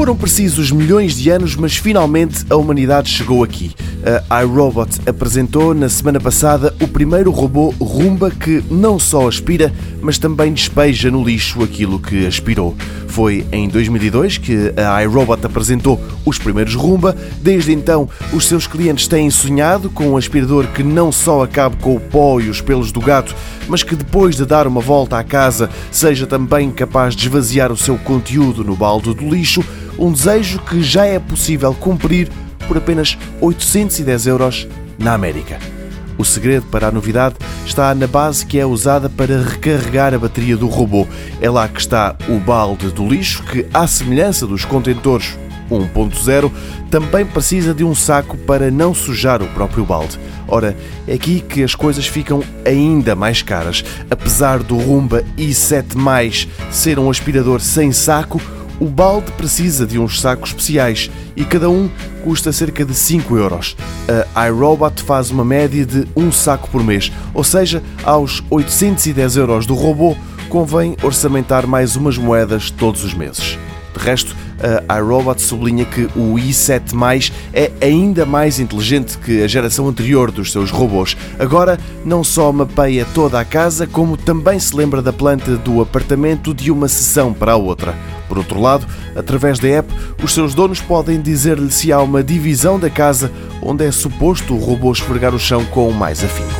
Foram 0.00 0.16
precisos 0.16 0.72
milhões 0.72 1.14
de 1.14 1.28
anos, 1.28 1.54
mas 1.54 1.76
finalmente 1.76 2.46
a 2.48 2.56
humanidade 2.56 3.10
chegou 3.10 3.44
aqui. 3.44 3.72
A 4.30 4.42
iRobot 4.42 4.88
apresentou 5.06 5.74
na 5.74 5.90
semana 5.90 6.18
passada 6.18 6.74
o 6.80 6.88
primeiro 6.88 7.30
robô 7.30 7.74
Rumba 7.78 8.30
que 8.30 8.64
não 8.70 8.98
só 8.98 9.28
aspira, 9.28 9.70
mas 10.00 10.16
também 10.16 10.54
despeja 10.54 11.10
no 11.10 11.22
lixo 11.22 11.62
aquilo 11.62 12.00
que 12.00 12.26
aspirou. 12.26 12.74
Foi 13.08 13.44
em 13.52 13.68
2002 13.68 14.38
que 14.38 14.72
a 14.74 15.02
iRobot 15.02 15.44
apresentou 15.44 16.00
os 16.24 16.38
primeiros 16.38 16.74
Rumba. 16.74 17.14
Desde 17.42 17.70
então, 17.70 18.08
os 18.32 18.46
seus 18.46 18.66
clientes 18.66 19.06
têm 19.06 19.28
sonhado 19.28 19.90
com 19.90 20.12
um 20.12 20.16
aspirador 20.16 20.66
que 20.68 20.82
não 20.82 21.12
só 21.12 21.44
acabe 21.44 21.76
com 21.76 21.94
o 21.94 22.00
pó 22.00 22.40
e 22.40 22.48
os 22.48 22.62
pelos 22.62 22.90
do 22.90 23.02
gato, 23.02 23.36
mas 23.68 23.82
que 23.82 23.94
depois 23.94 24.34
de 24.34 24.46
dar 24.46 24.66
uma 24.66 24.80
volta 24.80 25.18
à 25.18 25.22
casa 25.22 25.68
seja 25.92 26.26
também 26.26 26.70
capaz 26.70 27.14
de 27.14 27.26
esvaziar 27.26 27.70
o 27.70 27.76
seu 27.76 27.98
conteúdo 27.98 28.64
no 28.64 28.74
balde 28.74 29.12
do 29.12 29.28
lixo 29.28 29.62
um 30.00 30.10
desejo 30.10 30.58
que 30.60 30.82
já 30.82 31.04
é 31.04 31.18
possível 31.18 31.74
cumprir 31.74 32.28
por 32.66 32.78
apenas 32.78 33.18
810 33.40 34.26
euros 34.26 34.66
na 34.98 35.12
América. 35.12 35.58
O 36.16 36.24
segredo 36.24 36.66
para 36.66 36.88
a 36.88 36.90
novidade 36.90 37.36
está 37.66 37.94
na 37.94 38.06
base 38.06 38.44
que 38.44 38.58
é 38.58 38.66
usada 38.66 39.08
para 39.08 39.42
recarregar 39.42 40.14
a 40.14 40.18
bateria 40.18 40.56
do 40.56 40.66
robô. 40.66 41.06
É 41.40 41.48
lá 41.48 41.68
que 41.68 41.80
está 41.80 42.16
o 42.28 42.38
balde 42.38 42.90
do 42.90 43.06
lixo, 43.06 43.42
que, 43.44 43.66
à 43.72 43.86
semelhança 43.86 44.46
dos 44.46 44.64
contentores 44.64 45.38
1.0, 45.70 46.50
também 46.90 47.24
precisa 47.24 47.72
de 47.72 47.84
um 47.84 47.94
saco 47.94 48.36
para 48.36 48.70
não 48.70 48.92
sujar 48.92 49.42
o 49.42 49.48
próprio 49.48 49.84
balde. 49.84 50.18
Ora, 50.46 50.76
é 51.06 51.14
aqui 51.14 51.40
que 51.40 51.62
as 51.62 51.74
coisas 51.74 52.06
ficam 52.06 52.42
ainda 52.66 53.14
mais 53.14 53.40
caras. 53.40 53.84
Apesar 54.10 54.62
do 54.62 54.76
Rumba 54.76 55.24
i7 55.38 56.48
ser 56.70 56.98
um 56.98 57.08
aspirador 57.08 57.60
sem 57.60 57.92
saco, 57.92 58.40
o 58.80 58.86
balde 58.86 59.30
precisa 59.32 59.86
de 59.86 59.98
uns 59.98 60.20
sacos 60.20 60.48
especiais 60.48 61.10
e 61.36 61.44
cada 61.44 61.68
um 61.68 61.88
custa 62.24 62.50
cerca 62.50 62.84
de 62.84 62.94
5 62.94 63.36
euros. 63.36 63.76
A 64.34 64.48
iRobot 64.48 65.02
faz 65.02 65.30
uma 65.30 65.44
média 65.44 65.84
de 65.84 66.08
um 66.16 66.32
saco 66.32 66.68
por 66.70 66.82
mês, 66.82 67.12
ou 67.34 67.44
seja, 67.44 67.82
aos 68.02 68.42
810 68.50 69.36
euros 69.36 69.66
do 69.66 69.74
robô 69.74 70.16
convém 70.48 70.96
orçamentar 71.02 71.66
mais 71.66 71.94
umas 71.94 72.16
moedas 72.18 72.70
todos 72.70 73.04
os 73.04 73.14
meses. 73.14 73.58
De 73.96 74.04
resto, 74.04 74.34
a 74.88 74.96
iRobot 74.98 75.40
sublinha 75.40 75.84
que 75.84 76.04
o 76.16 76.34
i7 76.34 77.32
é 77.52 77.70
ainda 77.80 78.24
mais 78.24 78.58
inteligente 78.58 79.18
que 79.18 79.42
a 79.42 79.48
geração 79.48 79.88
anterior 79.88 80.30
dos 80.30 80.52
seus 80.52 80.70
robôs. 80.70 81.16
Agora, 81.38 81.78
não 82.04 82.24
só 82.24 82.50
mapeia 82.52 83.06
toda 83.14 83.38
a 83.38 83.44
casa, 83.44 83.86
como 83.86 84.16
também 84.16 84.58
se 84.58 84.74
lembra 84.74 85.02
da 85.02 85.12
planta 85.12 85.56
do 85.56 85.80
apartamento 85.80 86.54
de 86.54 86.70
uma 86.70 86.88
sessão 86.88 87.32
para 87.32 87.52
a 87.52 87.56
outra. 87.56 87.94
Por 88.30 88.38
outro 88.38 88.60
lado, 88.60 88.86
através 89.16 89.58
da 89.58 89.66
app, 89.66 89.92
os 90.22 90.32
seus 90.32 90.54
donos 90.54 90.80
podem 90.80 91.20
dizer-lhe 91.20 91.68
se 91.68 91.92
há 91.92 92.00
uma 92.00 92.22
divisão 92.22 92.78
da 92.78 92.88
casa 92.88 93.28
onde 93.60 93.84
é 93.84 93.90
suposto 93.90 94.54
o 94.54 94.58
robô 94.64 94.92
esfregar 94.92 95.34
o 95.34 95.38
chão 95.38 95.64
com 95.64 95.90
mais 95.90 96.22
afinco. 96.22 96.59